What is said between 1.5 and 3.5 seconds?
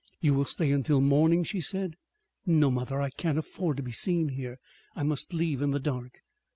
said. "No, mother. I can't